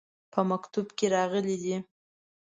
په 0.31 0.39
مکتوب 0.51 0.87
کې 0.97 1.05
راغلي 1.15 1.57
دي. 1.63 1.75